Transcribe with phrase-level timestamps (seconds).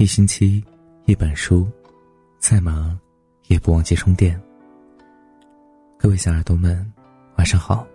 [0.00, 0.64] 一星期，
[1.04, 1.70] 一本书，
[2.38, 2.98] 再忙
[3.48, 4.40] 也不忘记充电。
[5.98, 6.90] 各位小耳朵们，
[7.36, 7.86] 晚上好。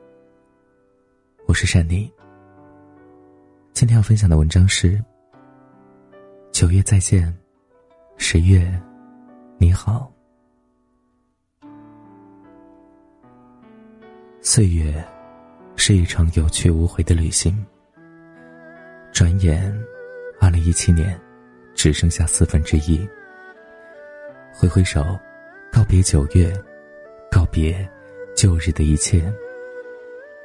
[1.48, 2.08] 我是珊妮。
[3.74, 5.04] 今天要分享的文章是：
[6.52, 7.36] 九月再见，
[8.18, 8.72] 十月
[9.58, 10.14] 你好。
[14.42, 15.04] 岁月
[15.76, 17.66] 是一场有去无回的旅行。
[19.12, 19.76] 转眼，
[20.40, 21.20] 二零一七年
[21.76, 23.08] 只剩下四分之一。
[24.52, 25.20] 挥挥手，
[25.72, 26.52] 告别九月，
[27.30, 27.88] 告别
[28.36, 29.32] 旧日的一切。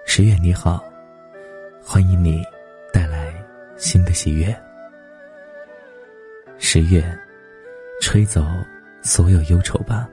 [0.05, 0.85] 十月你好，
[1.83, 2.43] 欢迎你
[2.93, 3.33] 带来
[3.77, 4.55] 新的喜悦。
[6.59, 7.03] 十月，
[8.03, 8.45] 吹走
[9.01, 10.07] 所有忧愁吧。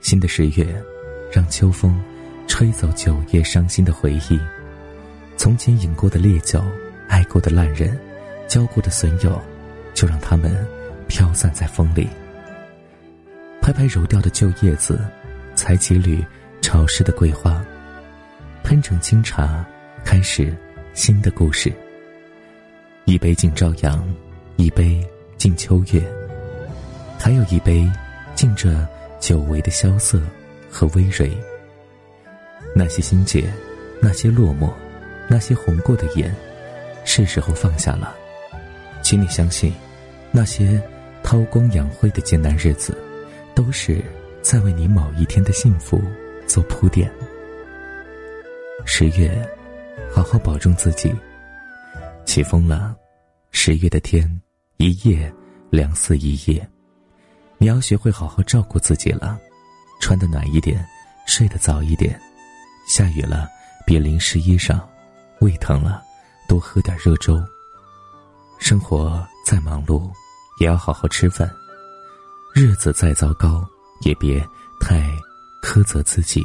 [0.00, 0.82] 新的十月，
[1.32, 1.98] 让秋风
[2.46, 4.38] 吹走九月伤心的回忆，
[5.36, 6.62] 从前饮过的烈酒。
[7.06, 7.96] 爱过的烂人，
[8.48, 9.40] 交过的损友，
[9.94, 10.54] 就让他们
[11.08, 12.08] 飘散在风里。
[13.62, 15.00] 拍拍揉掉的旧叶子，
[15.54, 16.22] 采几缕
[16.60, 17.64] 潮湿的桂花，
[18.62, 19.64] 喷成清茶，
[20.04, 20.54] 开始
[20.92, 21.72] 新的故事。
[23.06, 24.06] 一杯敬朝阳，
[24.56, 25.02] 一杯
[25.38, 26.02] 敬秋月，
[27.18, 27.90] 还有一杯
[28.34, 28.74] 敬这
[29.20, 30.20] 久违的萧瑟
[30.70, 31.30] 和葳蕤。
[32.74, 33.44] 那些心结，
[34.00, 34.70] 那些落寞，
[35.28, 36.34] 那些红过的眼。
[37.06, 38.14] 是时候放下了，
[39.02, 39.72] 请你相信，
[40.36, 40.82] 那些
[41.22, 43.00] 韬光养晦的艰难日子，
[43.54, 44.02] 都是
[44.42, 46.02] 在为你某一天的幸福
[46.44, 47.08] 做铺垫。
[48.84, 49.48] 十月，
[50.12, 51.14] 好好保重自己。
[52.24, 52.96] 起风了，
[53.52, 54.28] 十月的天
[54.78, 55.32] 一夜
[55.70, 56.68] 凉似一夜，
[57.56, 59.38] 你要学会好好照顾自己了，
[60.00, 60.84] 穿的暖一点，
[61.28, 62.20] 睡得早一点。
[62.88, 63.48] 下雨了，
[63.86, 64.80] 别淋湿衣裳，
[65.38, 66.02] 胃疼了。
[66.48, 67.40] 多喝点热粥。
[68.58, 70.10] 生活再忙碌，
[70.58, 71.48] 也要好好吃饭；
[72.54, 73.66] 日子再糟糕，
[74.02, 74.46] 也别
[74.80, 75.10] 太
[75.62, 76.42] 苛责自己。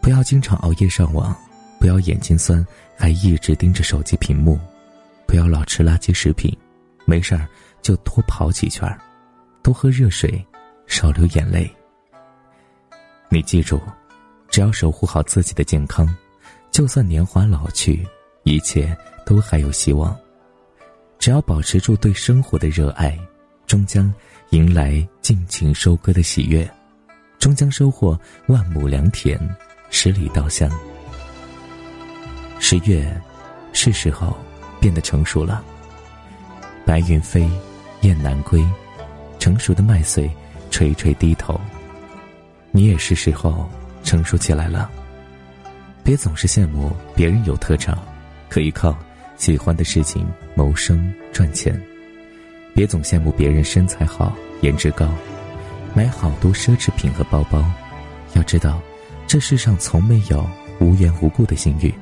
[0.00, 1.36] 不要经常熬夜上网，
[1.78, 2.66] 不要眼睛酸
[2.96, 4.58] 还一直盯着手机屏幕，
[5.26, 6.56] 不要老吃垃圾食品，
[7.04, 7.46] 没事儿
[7.82, 8.98] 就多跑几圈，
[9.62, 10.44] 多喝热水，
[10.86, 11.72] 少流眼泪。
[13.28, 13.80] 你记住，
[14.48, 16.08] 只要守护好自己的健康，
[16.70, 18.06] 就算年华老去。
[18.44, 20.18] 一切都还有希望，
[21.22, 23.16] 只要保持住对生活的热爱，
[23.64, 24.12] 终将
[24.50, 26.68] 迎来尽情收割的喜悦，
[27.38, 28.18] 终将收获
[28.48, 29.38] 万亩良田，
[29.88, 30.68] 十里稻香。
[32.58, 33.16] 十月，
[33.72, 34.36] 是时候
[34.80, 35.64] 变得成熟了。
[36.84, 37.48] 白云飞，
[38.00, 38.60] 雁南归，
[39.38, 40.28] 成熟的麦穗
[40.72, 41.60] 垂垂低头。
[42.72, 43.70] 你也是时候
[44.02, 44.90] 成熟起来了。
[46.02, 47.96] 别总是羡慕别人有特长。
[48.48, 48.94] 可以靠
[49.42, 51.76] 喜欢的事情谋生赚钱，
[52.76, 55.12] 别总羡慕别人身材好、颜值高，
[55.96, 57.68] 买好多奢侈品和包包。
[58.34, 58.80] 要知道，
[59.26, 60.48] 这世上从没有
[60.78, 61.92] 无缘无故的幸运。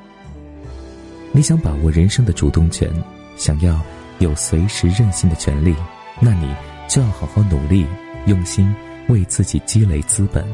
[1.31, 2.87] 你想把握人生的主动权，
[3.35, 3.81] 想要
[4.19, 5.75] 有随时任性的权利，
[6.19, 6.55] 那你
[6.87, 7.87] 就要好好努力，
[8.27, 8.71] 用心
[9.07, 10.45] 为自己积累资本。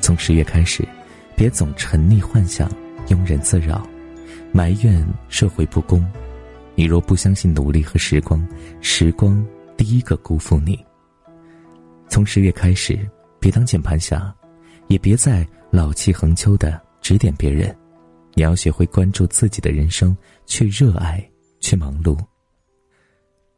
[0.00, 0.84] 从十月开始，
[1.36, 2.68] 别总沉溺幻想，
[3.06, 3.88] 庸人自扰。
[4.56, 6.06] 埋怨社会不公，
[6.76, 8.46] 你若不相信努力和时光，
[8.80, 9.44] 时光
[9.76, 10.78] 第一个辜负你。
[12.08, 12.96] 从十月开始，
[13.40, 14.32] 别当键盘侠，
[14.86, 17.76] 也别再老气横秋的指点别人。
[18.34, 20.16] 你要学会关注自己的人生，
[20.46, 21.28] 去热爱，
[21.58, 22.16] 去忙碌。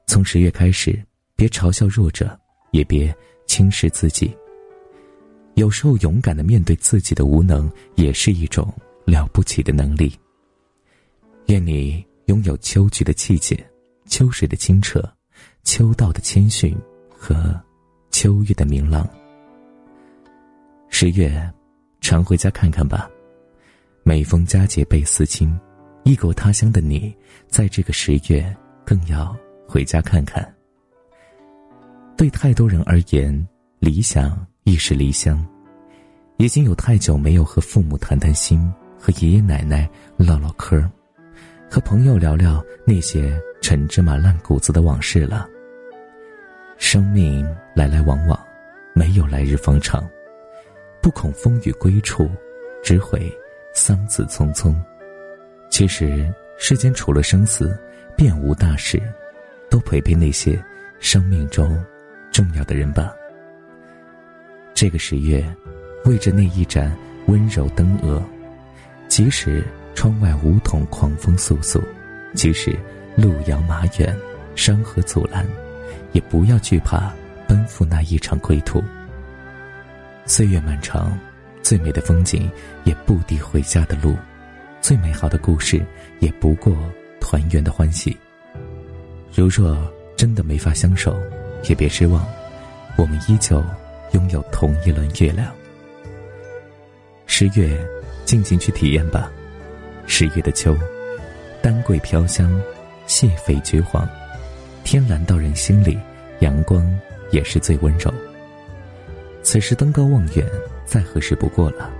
[0.07, 0.99] 从十月开始，
[1.37, 2.41] 别嘲笑弱者，
[2.71, 3.15] 也别
[3.47, 4.35] 轻视自己。
[5.57, 8.73] 有时候，勇敢的面对自己的无能，也是一种
[9.05, 10.11] 了不起的能力。
[11.47, 13.57] 愿你拥有秋菊的气节，
[14.07, 15.01] 秋水的清澈，
[15.63, 16.77] 秋道的谦逊
[17.09, 17.55] 和
[18.11, 19.09] 秋月的明朗。
[20.89, 21.41] 十月，
[22.01, 23.09] 常回家看看吧。
[24.03, 25.57] 每逢佳节倍思亲，
[26.03, 27.15] 异国他乡的你，
[27.47, 29.37] 在这个十月更要
[29.69, 30.53] 回家看看。
[32.17, 35.47] 对太多人而言，理想亦是离乡。
[36.39, 38.61] 已经有太久没有和父母谈谈心，
[38.99, 40.91] 和爷爷奶奶唠唠嗑。
[41.69, 45.49] 和朋友聊聊那些陈芝麻烂谷子的往事了。
[46.79, 48.39] 生命来来往往，
[48.95, 50.09] 没有来日方长，
[51.03, 52.31] 不恐风雨归处，
[52.83, 53.33] 只悔
[53.75, 54.75] 桑梓匆匆。
[55.71, 57.77] 其实世间除了生死，
[58.17, 59.03] 便无大事，
[59.69, 60.63] 都陪陪那些
[61.01, 61.85] 生命中
[62.31, 63.13] 重要的人吧。
[64.73, 65.45] 这个十月，
[66.05, 66.97] 为着那一盏
[67.27, 68.23] 温柔灯蛾，
[69.09, 69.65] 即使。
[69.97, 71.83] 窗外梧桐狂风簌簌，
[72.35, 72.79] 即使
[73.17, 74.15] 路遥马远，
[74.55, 75.45] 山河阻拦，
[76.13, 77.13] 也不要惧怕
[77.49, 78.85] 奔赴那一场归途。
[80.27, 81.19] 岁月漫长，
[81.63, 82.49] 最美的风景
[82.85, 84.15] 也不敌回家的路，
[84.83, 85.85] 最美好的故事
[86.21, 86.77] 也不过
[87.19, 88.15] 团圆的欢喜。
[89.35, 89.77] 如若
[90.15, 91.19] 真的没法相守，
[91.69, 92.25] 也别失望，
[92.99, 93.65] 我们依旧
[94.13, 95.51] 拥有同一轮月亮。
[97.25, 97.79] 十月，
[98.27, 99.33] 尽情去体验吧。
[100.07, 100.77] 十月的秋，
[101.63, 102.51] 丹桂飘香，
[103.07, 104.09] 蟹肥橘黄，
[104.85, 105.99] 天蓝到人心里，
[106.41, 106.87] 阳光
[107.31, 108.13] 也是最温柔。
[109.43, 110.47] 此时登高望远，
[110.85, 111.91] 再合适不过了。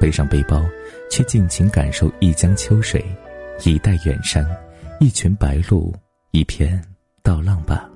[0.00, 0.64] 背上背包，
[1.10, 3.04] 去尽情感受一江秋水，
[3.64, 4.44] 一带远山，
[4.98, 5.92] 一群白鹭，
[6.32, 6.82] 一片
[7.22, 7.88] 稻浪吧。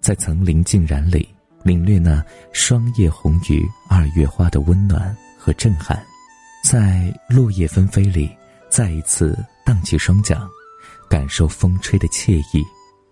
[0.00, 1.28] 在层林尽染里，
[1.64, 5.16] 领略那霜叶红于二月花的温暖。
[5.40, 6.04] 和震撼，
[6.62, 8.30] 在落叶纷飞里，
[8.68, 10.38] 再一次荡起双桨，
[11.08, 12.64] 感受风吹的惬意，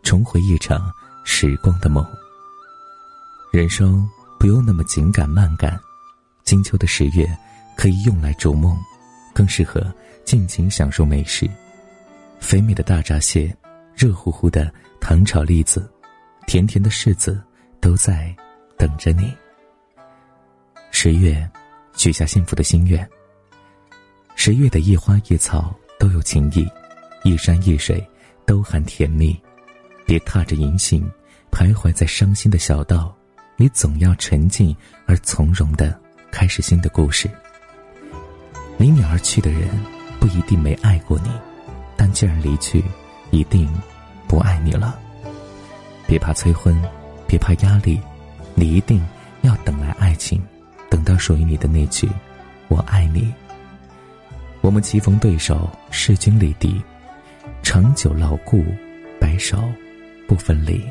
[0.03, 0.93] 重回一场
[1.25, 2.07] 时光的梦。
[3.53, 4.07] 人生
[4.39, 5.79] 不用那么紧赶慢赶，
[6.45, 7.27] 金秋的十月
[7.77, 8.77] 可以用来逐梦，
[9.33, 9.81] 更适合
[10.25, 11.49] 尽情享受美食。
[12.41, 13.57] 肥美的大闸蟹，
[13.95, 15.91] 热乎乎的糖炒栗子，
[16.47, 17.43] 甜甜的柿子，
[17.81, 18.35] 都在
[18.77, 19.35] 等着你。
[20.91, 21.49] 十月。
[21.99, 23.09] 许下幸福的心愿。
[24.47, 26.65] 十月的一花一草都有情意，
[27.25, 28.01] 一山一水
[28.47, 29.37] 都含甜蜜。
[30.05, 31.05] 别踏着银杏，
[31.51, 33.13] 徘徊在伤心的小道，
[33.57, 34.73] 你总要沉静
[35.05, 36.01] 而从容的
[36.31, 37.29] 开始新的故事。
[38.79, 39.69] 离你而去的人，
[40.21, 41.31] 不一定没爱过你，
[41.97, 42.85] 但既然离去，
[43.33, 43.69] 一定
[44.29, 44.97] 不爱你了。
[46.07, 46.81] 别怕催婚，
[47.27, 48.01] 别怕压力，
[48.55, 49.05] 你一定
[49.43, 50.41] 要等来爱情。
[50.89, 52.09] 等到属于你的那句
[52.71, 53.35] “我爱你”，
[54.67, 56.83] 我们棋逢对手，势均力敌，
[57.63, 58.65] 长久牢固，
[59.21, 59.63] 白首
[60.27, 60.85] 不分离。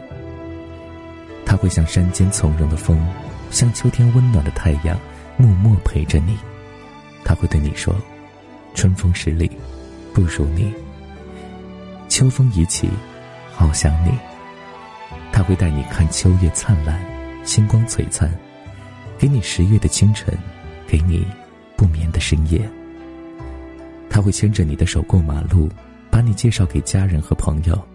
[1.45, 3.05] 他会像山间从容的风，
[3.51, 4.97] 像秋天温暖的太阳，
[5.35, 6.37] 默默陪着你。
[7.25, 7.93] 他会对你说
[8.73, 9.51] ：“春风十里，
[10.13, 10.73] 不如你。”
[12.07, 12.89] 秋风已起，
[13.51, 14.11] 好想你。
[15.33, 16.97] 他会带你看秋月灿烂，
[17.43, 18.31] 星光璀璨。
[19.17, 20.33] 给你十月的清晨，
[20.87, 21.27] 给你
[21.75, 22.61] 不眠的深夜。
[24.15, 25.67] 他会牵着你的手过马路，
[26.09, 27.85] 把你介绍给家人和朋友，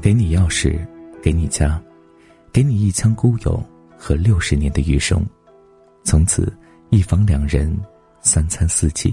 [0.00, 0.78] 给你钥匙，
[1.20, 1.82] 给你家，
[2.52, 3.60] 给你一腔孤勇
[3.98, 5.20] 和六十年的余生。
[6.04, 6.56] 从此
[6.90, 7.76] 一房两人，
[8.20, 9.12] 三餐四季。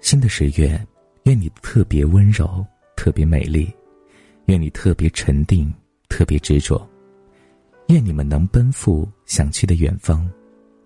[0.00, 0.84] 新的十月，
[1.22, 2.66] 愿你特别温柔，
[2.96, 3.72] 特别美丽，
[4.46, 5.72] 愿你特别沉定，
[6.08, 6.84] 特别执着。
[7.90, 10.28] 愿你们能奔赴想去的远方，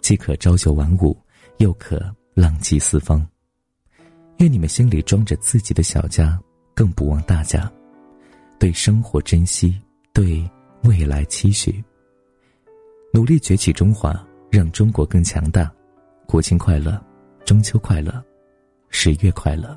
[0.02, 1.16] 既可朝九晚五，
[1.56, 3.26] 又可浪迹四方。
[4.38, 6.38] 愿你们心里装着自己的小家，
[6.74, 7.70] 更不忘大家。
[8.58, 9.80] 对生活珍惜，
[10.12, 10.48] 对
[10.84, 11.82] 未来期许。
[13.12, 14.14] 努力崛起中华，
[14.50, 15.70] 让中国更强大。
[16.26, 17.04] 国庆快乐，
[17.44, 18.22] 中秋快乐，
[18.90, 19.76] 十月快乐。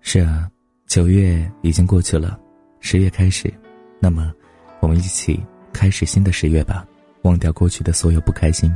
[0.00, 0.50] 是啊，
[0.86, 2.40] 九月已经过去了，
[2.80, 3.52] 十月开始，
[4.00, 4.32] 那么。
[4.80, 5.40] 我们一起
[5.72, 6.84] 开始新的十月吧，
[7.22, 8.68] 忘掉过去的所有不开心，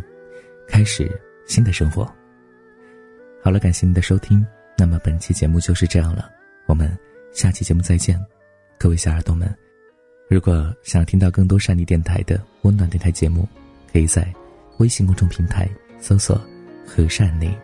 [0.68, 1.10] 开始
[1.48, 2.08] 新的生活。
[3.46, 4.44] 好了，感谢您的收听，
[4.76, 6.28] 那么本期节目就是这样了，
[6.66, 6.90] 我们
[7.32, 8.20] 下期节目再见，
[8.76, 9.48] 各位小耳朵们，
[10.28, 13.48] 如果想听到更多善妮电台的温暖电台节目，
[13.92, 14.26] 可以在
[14.78, 16.44] 微信公众平台搜索
[16.84, 17.56] “和善妮”，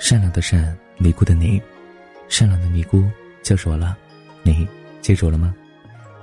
[0.00, 1.60] 善良的善，尼姑的尼，
[2.30, 3.06] 善良的尼姑
[3.42, 3.98] 就是我了，
[4.42, 4.66] 你
[5.02, 5.54] 记住了吗？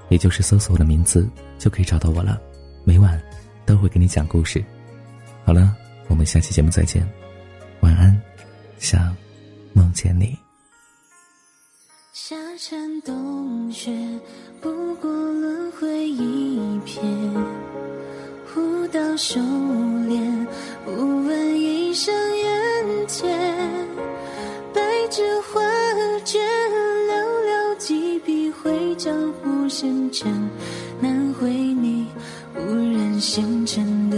[0.09, 2.41] 也就是搜索我的名字就可以找到我了，
[2.83, 3.21] 每晚
[3.63, 4.59] 都会给你讲故事。
[5.45, 7.07] 好了，我们下期节目再见，
[7.81, 8.19] 晚安，
[8.81, 9.15] 想
[9.73, 10.35] 梦见你。
[12.13, 13.95] 夏蝉冬雪，
[14.59, 16.99] 不过轮回一瞥，
[18.55, 19.39] 舞刀修
[20.07, 20.47] 炼，
[20.83, 23.27] 不问一生缘劫，
[24.73, 25.61] 白纸画
[26.25, 26.41] 卷，
[27.07, 27.13] 寥
[27.45, 29.69] 寥几笔绘江湖。
[29.69, 30.49] 纤尘
[30.99, 32.07] 难绘你
[32.55, 34.17] 无人纤尘的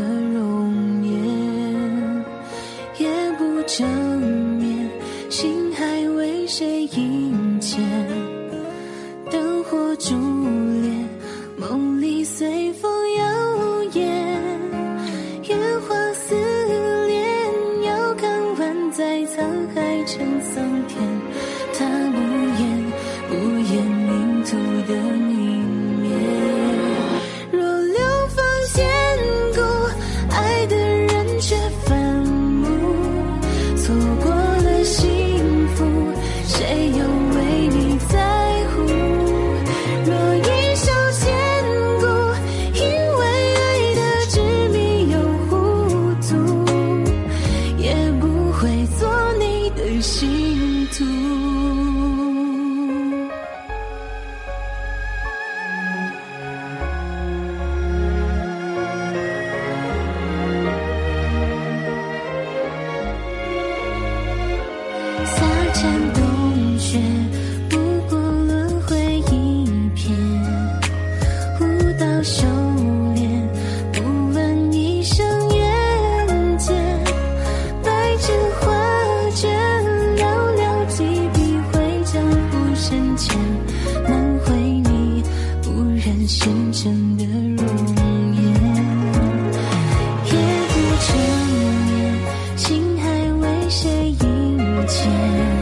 [95.03, 95.52] 见